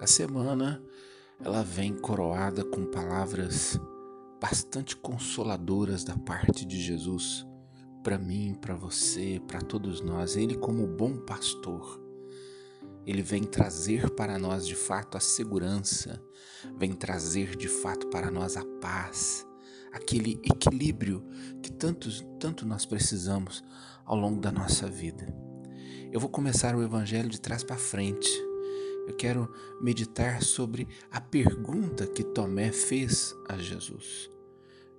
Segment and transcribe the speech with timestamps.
[0.00, 0.80] A semana
[1.40, 3.78] ela vem coroada com palavras
[4.40, 7.44] bastante consoladoras da parte de Jesus
[8.04, 10.36] para mim, para você, para todos nós.
[10.36, 12.00] Ele como bom pastor,
[13.04, 16.22] ele vem trazer para nós de fato a segurança,
[16.76, 19.44] vem trazer de fato para nós a paz,
[19.92, 21.24] aquele equilíbrio
[21.60, 22.08] que tanto,
[22.38, 23.64] tanto nós precisamos
[24.04, 25.26] ao longo da nossa vida.
[26.12, 28.30] Eu vou começar o evangelho de trás para frente
[29.08, 34.30] eu quero meditar sobre a pergunta que Tomé fez a Jesus.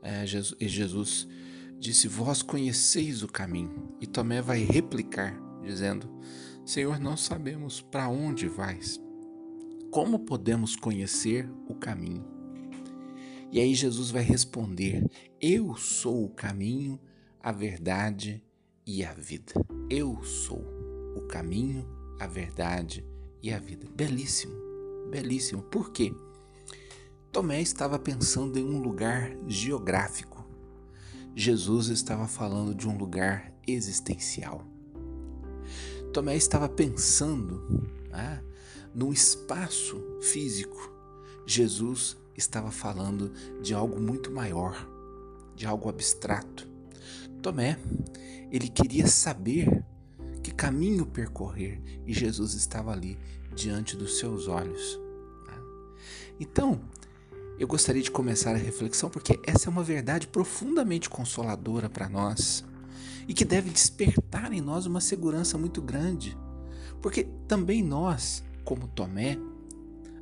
[0.00, 1.28] É, Jesus, e Jesus
[1.76, 3.96] disse: Vós conheceis o caminho.
[4.00, 6.08] E Tomé vai replicar, dizendo:
[6.64, 9.00] Senhor, não sabemos para onde vais.
[9.90, 12.24] Como podemos conhecer o caminho?
[13.50, 15.04] E aí Jesus vai responder:
[15.40, 17.00] Eu sou o caminho,
[17.40, 18.40] a verdade
[18.86, 19.52] e a vida.
[19.90, 20.64] Eu sou
[21.16, 21.84] o caminho,
[22.20, 23.04] a verdade
[23.42, 23.86] e a vida.
[23.94, 24.54] Belíssimo,
[25.10, 25.62] belíssimo.
[25.62, 26.14] Por quê?
[27.30, 30.44] Tomé estava pensando em um lugar geográfico.
[31.34, 34.64] Jesus estava falando de um lugar existencial.
[36.12, 38.40] Tomé estava pensando ah,
[38.94, 40.90] num espaço físico.
[41.46, 44.88] Jesus estava falando de algo muito maior,
[45.54, 46.66] de algo abstrato.
[47.42, 47.78] Tomé,
[48.50, 49.84] ele queria saber
[50.56, 53.18] caminho percorrer e Jesus estava ali
[53.54, 54.98] diante dos seus olhos.
[55.46, 55.54] Né?
[56.40, 56.80] Então,
[57.58, 62.64] eu gostaria de começar a reflexão porque essa é uma verdade profundamente consoladora para nós
[63.28, 66.36] e que deve despertar em nós uma segurança muito grande,
[67.02, 69.38] porque também nós, como Tomé,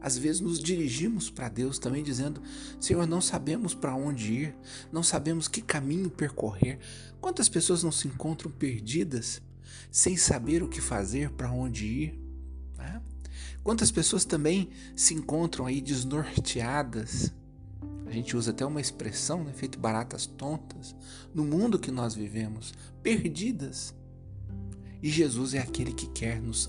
[0.00, 2.42] às vezes nos dirigimos para Deus também dizendo:
[2.78, 4.56] Senhor, não sabemos para onde ir,
[4.92, 6.78] não sabemos que caminho percorrer.
[7.20, 9.40] Quantas pessoas não se encontram perdidas
[9.90, 12.20] sem saber o que fazer, para onde ir.
[12.76, 13.00] Né?
[13.62, 17.32] Quantas pessoas também se encontram aí desnorteadas?
[18.06, 20.94] A gente usa até uma expressão, né, feito baratas tontas,
[21.34, 22.72] no mundo que nós vivemos,
[23.02, 23.94] perdidas.
[25.02, 26.68] E Jesus é aquele que quer nos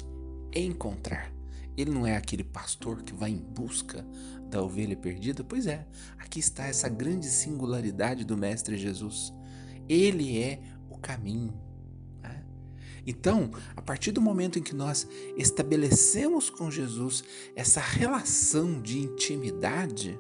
[0.53, 1.31] encontrar.
[1.77, 4.05] Ele não é aquele pastor que vai em busca
[4.49, 5.43] da ovelha perdida?
[5.43, 5.85] Pois é,
[6.17, 9.33] aqui está essa grande singularidade do Mestre Jesus.
[9.87, 11.53] Ele é o caminho,
[13.05, 15.07] então, a partir do momento em que nós
[15.37, 17.23] estabelecemos com Jesus
[17.55, 20.19] essa relação de intimidade,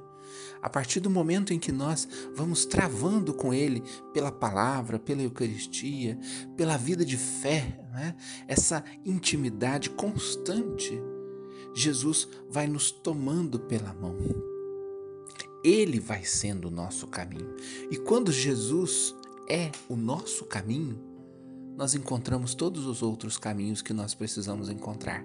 [0.61, 6.17] a partir do momento em que nós vamos travando com Ele pela palavra, pela Eucaristia,
[6.55, 8.15] pela vida de fé, né?
[8.47, 10.99] essa intimidade constante,
[11.73, 14.15] Jesus vai nos tomando pela mão.
[15.63, 17.55] Ele vai sendo o nosso caminho.
[17.89, 19.15] E quando Jesus
[19.49, 21.14] é o nosso caminho,
[21.75, 25.23] nós encontramos todos os outros caminhos que nós precisamos encontrar.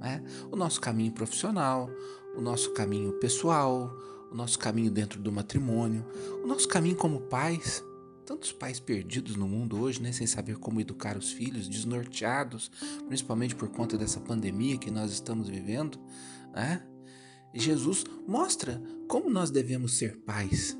[0.00, 0.22] Né?
[0.50, 1.90] O nosso caminho profissional,
[2.36, 3.92] o nosso caminho pessoal,
[4.30, 6.04] o nosso caminho dentro do matrimônio,
[6.42, 7.84] o nosso caminho como pais.
[8.26, 12.70] Tantos pais perdidos no mundo hoje, né, sem saber como educar os filhos, desnorteados,
[13.06, 15.98] principalmente por conta dessa pandemia que nós estamos vivendo.
[16.52, 16.82] Né?
[17.54, 20.76] Jesus mostra como nós devemos ser pais,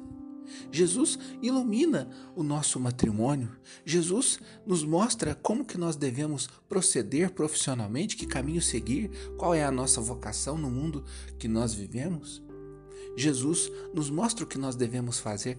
[0.70, 3.50] Jesus ilumina o nosso matrimônio.
[3.84, 9.72] Jesus nos mostra como que nós devemos proceder profissionalmente, que caminho seguir, qual é a
[9.72, 11.04] nossa vocação no mundo
[11.38, 12.42] que nós vivemos.
[13.16, 15.58] Jesus nos mostra o que nós devemos fazer.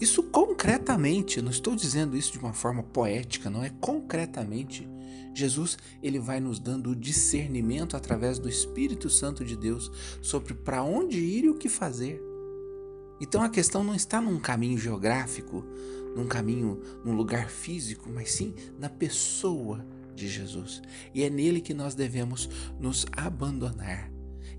[0.00, 4.88] Isso concretamente, não estou dizendo isso de uma forma poética, não é concretamente.
[5.34, 9.90] Jesus, ele vai nos dando o discernimento através do Espírito Santo de Deus
[10.22, 12.27] sobre para onde ir e o que fazer.
[13.20, 15.64] Então a questão não está num caminho geográfico,
[16.14, 19.84] num caminho, num lugar físico, mas sim na pessoa
[20.14, 20.82] de Jesus.
[21.14, 24.10] E é nele que nós devemos nos abandonar.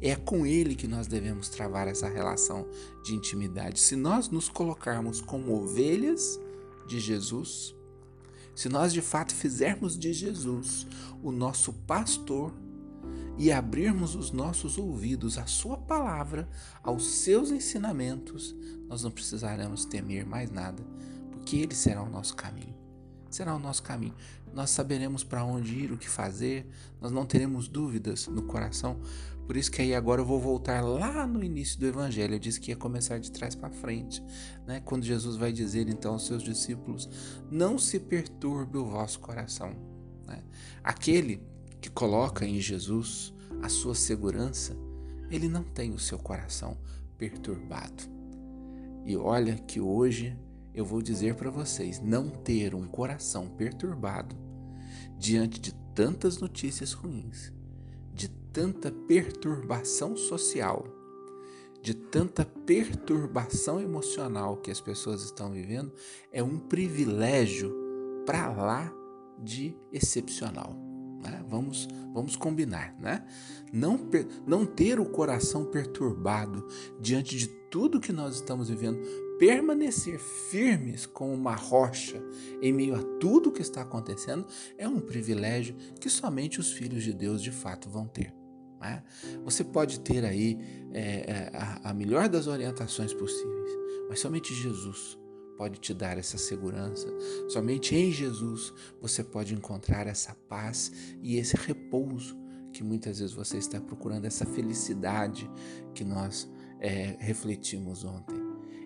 [0.01, 2.65] É com ele que nós devemos travar essa relação
[3.03, 3.79] de intimidade.
[3.79, 6.39] Se nós nos colocarmos como ovelhas
[6.87, 7.75] de Jesus,
[8.55, 10.87] se nós de fato fizermos de Jesus
[11.21, 12.53] o nosso pastor,
[13.39, 16.47] e abrirmos os nossos ouvidos à Sua palavra,
[16.83, 18.53] aos seus ensinamentos,
[18.85, 20.83] nós não precisaremos temer mais nada,
[21.31, 22.77] porque Ele será o nosso caminho.
[23.29, 24.13] Será o nosso caminho.
[24.53, 26.67] Nós saberemos para onde ir, o que fazer,
[26.99, 28.99] nós não teremos dúvidas no coração.
[29.47, 32.35] Por isso que aí agora eu vou voltar lá no início do Evangelho.
[32.35, 34.21] Eu disse que ia começar de trás para frente,
[34.67, 34.81] né?
[34.83, 37.09] Quando Jesus vai dizer então aos seus discípulos:
[37.49, 39.75] Não se perturbe o vosso coração.
[40.27, 40.43] Né?
[40.83, 41.41] Aquele
[41.81, 44.75] que coloca em Jesus a sua segurança,
[45.29, 46.77] ele não tem o seu coração
[47.17, 48.03] perturbado.
[49.05, 50.37] E olha que hoje
[50.73, 54.35] eu vou dizer para vocês: não ter um coração perturbado
[55.17, 57.51] diante de tantas notícias ruins,
[58.13, 60.85] de tanta perturbação social,
[61.81, 65.93] de tanta perturbação emocional que as pessoas estão vivendo,
[66.31, 67.75] é um privilégio
[68.25, 68.93] para lá
[69.41, 70.75] de excepcional.
[71.21, 71.43] Né?
[71.47, 73.25] Vamos, vamos combinar, né?
[73.71, 73.99] Não,
[74.47, 76.65] não ter o coração perturbado
[76.99, 78.99] diante de tudo que nós estamos vivendo,
[79.37, 82.21] permanecer firmes como uma rocha
[82.61, 84.45] em meio a tudo que está acontecendo,
[84.77, 88.33] é um privilégio que somente os filhos de Deus de fato vão ter.
[88.79, 89.03] Né?
[89.43, 90.57] Você pode ter aí
[90.91, 93.71] é, a, a melhor das orientações possíveis,
[94.09, 95.18] mas somente Jesus
[95.59, 97.05] pode te dar essa segurança.
[97.49, 100.89] Somente em Jesus você pode encontrar essa paz
[101.21, 102.39] e esse repouso
[102.71, 105.51] que muitas vezes você está procurando, essa felicidade
[105.93, 108.37] que nós é, refletimos ontem.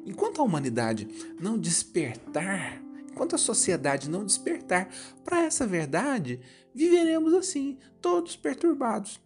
[0.04, 1.08] Enquanto a humanidade
[1.40, 2.82] não despertar,
[3.12, 4.90] enquanto a sociedade não despertar
[5.24, 6.40] para essa verdade,
[6.74, 9.22] viveremos assim, todos perturbados,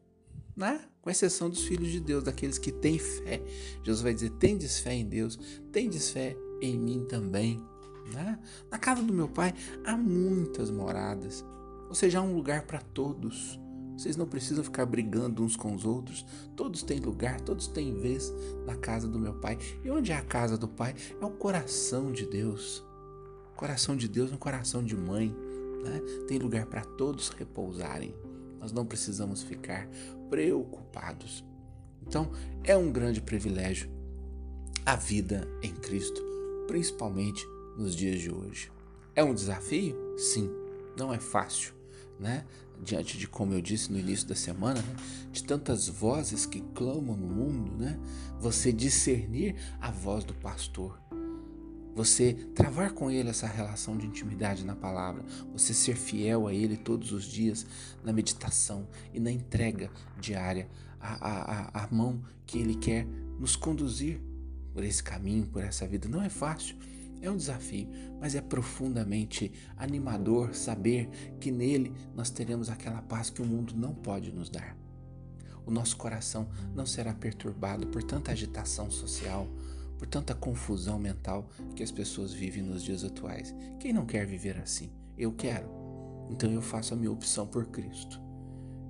[0.53, 0.81] né?
[1.01, 3.41] Com exceção dos filhos de Deus, daqueles que têm fé.
[3.85, 5.39] Jesus vai dizer: tendes fé em Deus,
[5.71, 7.61] tendes fé em mim também.
[8.13, 8.39] Né?
[8.71, 9.53] Na casa do meu pai
[9.85, 11.43] há muitas moradas,
[11.87, 13.59] ou seja, há um lugar para todos.
[13.97, 16.23] Vocês não precisam ficar brigando uns com os outros.
[16.55, 18.31] Todos têm lugar, todos têm vez
[18.65, 19.57] na casa do meu pai.
[19.83, 20.93] E onde é a casa do pai?
[21.19, 22.85] É o coração de Deus.
[23.51, 25.35] O coração de Deus é um coração de mãe.
[25.83, 25.99] Né?
[26.27, 28.13] Tem lugar para todos repousarem.
[28.59, 29.89] Nós não precisamos ficar
[30.29, 31.43] preocupados.
[32.05, 32.31] Então,
[32.63, 33.89] é um grande privilégio
[34.85, 36.26] a vida em Cristo
[36.67, 37.47] principalmente
[37.77, 38.71] nos dias de hoje.
[39.15, 39.95] É um desafio?
[40.17, 40.49] Sim,
[40.97, 41.73] não é fácil,
[42.19, 42.45] né?
[42.83, 44.95] Diante de como eu disse no início da semana, né?
[45.31, 47.99] de tantas vozes que clamam no mundo, né?
[48.39, 50.99] Você discernir a voz do pastor,
[51.95, 56.77] você travar com ele essa relação de intimidade na palavra, você ser fiel a ele
[56.77, 57.65] todos os dias
[58.03, 59.89] na meditação e na entrega
[60.19, 63.07] diária à, mão que ele quer
[63.39, 64.21] nos conduzir
[64.77, 66.07] por esse caminho, por essa vida.
[66.07, 66.77] Não é fácil,
[67.19, 67.89] é um desafio,
[68.21, 71.09] mas é profundamente animador saber
[71.39, 74.77] que nele nós teremos aquela paz que o mundo não pode nos dar.
[75.65, 79.47] O nosso coração não será perturbado por tanta agitação social,
[79.97, 83.55] por tanta confusão mental que as pessoas vivem nos dias atuais.
[83.79, 84.91] Quem não quer viver assim?
[85.17, 85.67] Eu quero.
[86.29, 88.21] Então eu faço a minha opção por Cristo.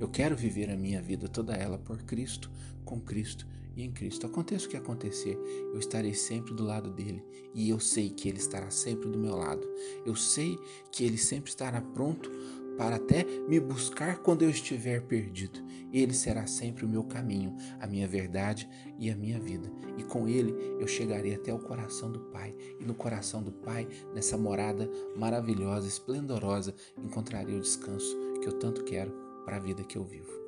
[0.02, 2.52] Eu quero viver a minha vida toda ela por Cristo,
[2.84, 3.48] com Cristo
[3.78, 4.26] e em Cristo.
[4.26, 5.40] Aconteça o que acontecer,
[5.72, 9.36] eu estarei sempre do lado dele e eu sei que ele estará sempre do meu
[9.36, 9.66] lado.
[10.06, 10.58] Eu sei
[10.92, 12.30] que ele sempre estará pronto
[12.78, 15.60] para até me buscar quando eu estiver perdido.
[15.92, 18.70] Ele será sempre o meu caminho, a minha verdade
[19.00, 19.72] e a minha vida.
[19.98, 22.56] E com ele eu chegarei até o coração do Pai.
[22.80, 28.84] E no coração do Pai, nessa morada maravilhosa, esplendorosa, encontrarei o descanso que eu tanto
[28.84, 29.12] quero
[29.46, 30.47] para a vida que eu vivo.